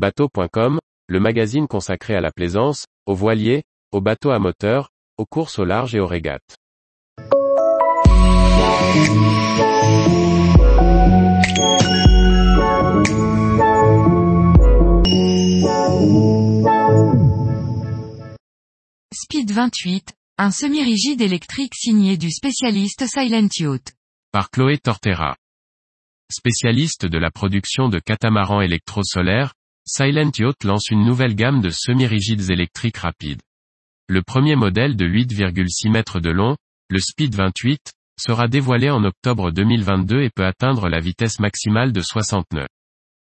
[0.00, 4.88] Bateau.com, le magazine consacré à la plaisance, aux voiliers, aux bateaux à moteur,
[5.18, 6.56] aux courses au large et aux régates.
[19.12, 23.92] Speed 28, un semi-rigide électrique signé du spécialiste Silent Yacht.
[24.32, 25.36] Par Chloé Tortera.
[26.32, 29.52] Spécialiste de la production de catamarans électrosolaires,
[29.92, 33.42] Silent Yacht lance une nouvelle gamme de semi-rigides électriques rapides.
[34.08, 36.56] Le premier modèle de 8,6 mètres de long,
[36.90, 42.02] le Speed 28, sera dévoilé en octobre 2022 et peut atteindre la vitesse maximale de
[42.02, 42.68] 60 nœuds.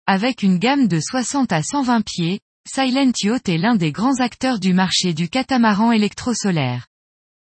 [0.07, 4.59] Avec une gamme de 60 à 120 pieds, Silent Yacht est l'un des grands acteurs
[4.59, 6.87] du marché du catamaran électrosolaire.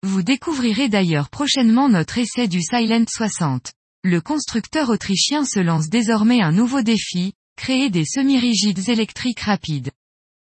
[0.04, 3.72] Vous découvrirez d'ailleurs prochainement notre essai du Silent 60.
[4.04, 9.92] Le constructeur autrichien se lance désormais un nouveau défi, créer des semi-rigides électriques rapides.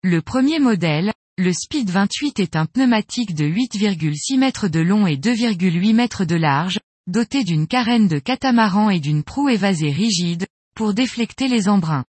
[0.02, 5.16] Le premier modèle, le Speed 28 est un pneumatique de 8,6 mètres de long et
[5.16, 10.94] 2,8 mètres de large, doté d'une carène de catamaran et d'une proue évasée rigide, pour
[10.94, 12.04] déflecter les embruns.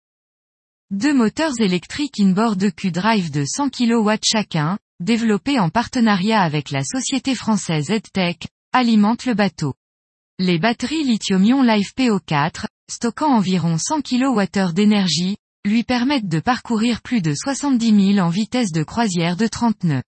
[0.92, 7.36] Deux moteurs électriques inboard Q-Drive de 100 kW chacun, développés en partenariat avec la société
[7.36, 9.74] française EdTech, alimentent le bateau.
[10.40, 17.34] Les batteries lithium-ion LiFePO4, stockant environ 100 kWh d'énergie, lui permettent de parcourir plus de
[17.34, 20.04] 70 000 en vitesse de croisière de 30 nœuds.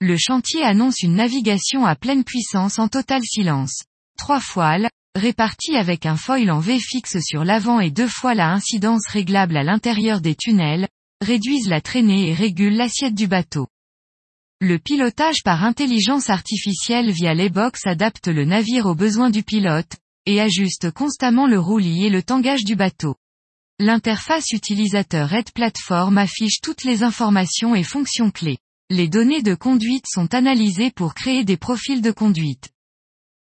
[0.00, 3.82] Le chantier annonce une navigation à pleine puissance en total silence.
[4.16, 8.52] Trois foiles, réparties avec un foil en V fixe sur l'avant et deux fois la
[8.52, 10.88] incidence réglable à l'intérieur des tunnels,
[11.24, 13.66] réduisent la traînée et régulent l'assiette du bateau.
[14.60, 19.96] Le pilotage par intelligence artificielle via les box adapte le navire aux besoins du pilote,
[20.28, 23.16] et ajuste constamment le roulis et le tangage du bateau.
[23.78, 28.58] L'interface utilisateur Red Platform affiche toutes les informations et fonctions clés.
[28.90, 32.68] Les données de conduite sont analysées pour créer des profils de conduite.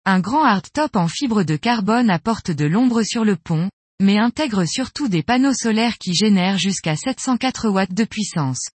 [0.07, 3.69] Un grand hardtop en fibre de carbone apporte de l'ombre sur le pont,
[4.01, 8.71] mais intègre surtout des panneaux solaires qui génèrent jusqu'à 704 watts de puissance.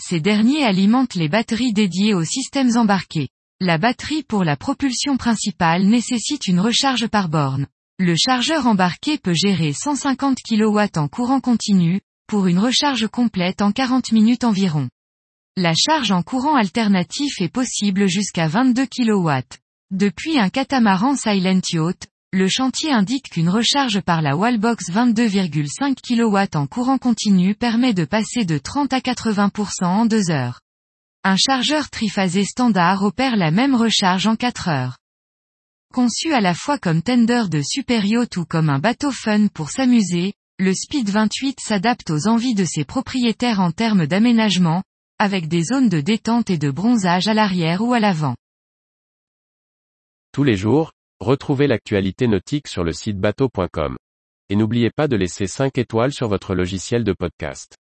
[0.00, 3.28] Ces derniers alimentent les batteries dédiées aux systèmes embarqués.
[3.60, 7.68] La batterie pour la propulsion principale nécessite une recharge par borne.
[8.00, 13.70] Le chargeur embarqué peut gérer 150 kW en courant continu, pour une recharge complète en
[13.70, 14.88] 40 minutes environ.
[15.56, 19.30] La charge en courant alternatif est possible jusqu'à 22 kW.
[19.92, 26.58] Depuis un catamaran Silent Yacht, le chantier indique qu'une recharge par la Wallbox 22,5 kW
[26.58, 30.60] en courant continu permet de passer de 30 à 80% en 2 heures.
[31.26, 34.98] Un chargeur triphasé standard opère la même recharge en 4 heures.
[35.90, 38.04] Conçu à la fois comme tender de super
[38.36, 42.84] ou comme un bateau fun pour s'amuser, le Speed 28 s'adapte aux envies de ses
[42.84, 44.82] propriétaires en termes d'aménagement,
[45.18, 48.36] avec des zones de détente et de bronzage à l'arrière ou à l'avant.
[50.30, 53.96] Tous les jours, retrouvez l'actualité nautique sur le site bateau.com.
[54.50, 57.76] Et n'oubliez pas de laisser 5 étoiles sur votre logiciel de podcast.